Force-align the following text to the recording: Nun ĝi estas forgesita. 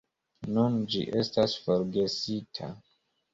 Nun 0.53 0.77
ĝi 0.93 1.01
estas 1.19 1.53
forgesita. 1.67 2.73